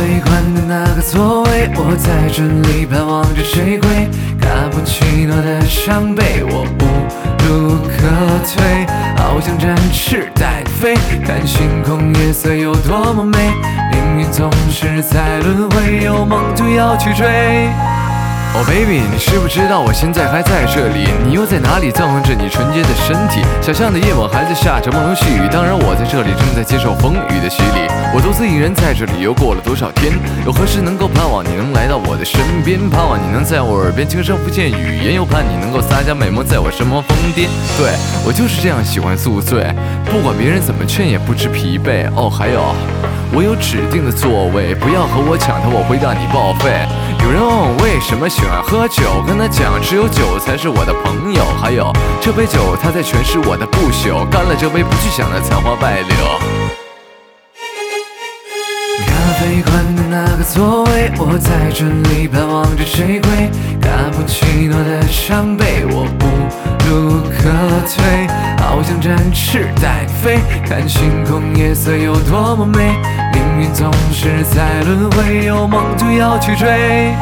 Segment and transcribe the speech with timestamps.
[0.00, 4.08] 最宽的那个座位，我在这里盼望着谁归。
[4.40, 6.84] 卡布奇诺的伤悲，我无
[7.44, 8.08] 路可
[8.48, 8.86] 退，
[9.18, 13.52] 好想展翅待飞，看星空夜色有多么美。
[13.92, 17.68] 命运总是在轮回，有梦就要去追。
[18.52, 21.06] 哦，baby，你知不知道我现在还在这里？
[21.24, 23.46] 你又在哪里葬送着你纯洁的身体？
[23.62, 27.86] 小巷的夜晚还在下着朦胧细雨，当然我在这里正在接受风雨的洗礼。
[28.12, 30.12] 我独自一人在这里，又过了多少天？
[30.44, 32.90] 又何时能够盼望你能来到我的身边？
[32.90, 37.46] 盼望你能在我耳边轻声不见语言，又盼你能够撒娇美梦在我身旁疯癫。
[37.78, 37.94] 对
[38.26, 39.62] 我就是这样喜欢宿醉，
[40.10, 42.10] 不管别人怎么劝也不知疲惫。
[42.16, 42.74] 哦，还有。
[43.32, 46.82] 我有指定的座位，不要和我抢它，我会让你报废。
[47.22, 51.44] 有人问我为什么喜欢喝酒，跟他讲，只有酒才是我的朋友。
[51.60, 54.24] 还有这杯酒，它在诠释我的不朽。
[54.30, 56.16] 干了这杯，不去想那残花败柳。
[59.06, 63.50] 咖啡馆的那个座位，我在这里盼望着谁归。
[63.80, 66.24] 卡布奇诺的伤悲，我无
[66.88, 67.50] 路可
[67.86, 68.26] 退，
[68.64, 72.98] 好想展翅待飞，看星空夜色有多么美。
[73.40, 77.14] 命运总是在轮回，有梦就要去追。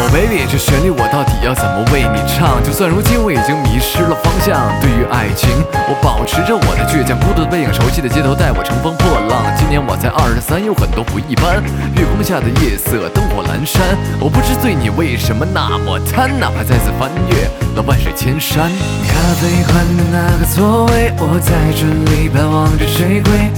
[0.00, 2.56] Oh baby，这旋律我到底要怎么为你唱？
[2.64, 5.48] 就算如今我已经迷失了方向，对于爱情，
[5.88, 7.18] 我保持着我的倔强。
[7.20, 9.44] 孤独的背影，熟悉的街头，带我乘风破浪。
[9.58, 11.60] 今年我才二十三，有很多不一般。
[11.96, 13.96] 月光下的夜色，灯火阑珊。
[14.18, 17.44] 我不知对你为什么那么贪，哪怕再次翻越
[17.76, 18.72] 了万水千山。
[19.04, 23.52] 咖啡馆的那个座位，我在这里盼望着谁归。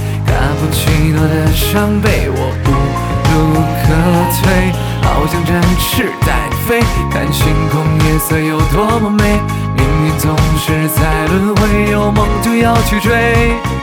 [1.27, 2.69] 的伤悲，我无
[3.31, 3.87] 路可
[4.41, 4.71] 退。
[5.01, 6.79] 好想展翅待飞，
[7.11, 9.39] 看星空夜色有多么美。
[9.75, 13.82] 命运总是在轮回，有梦就要去追。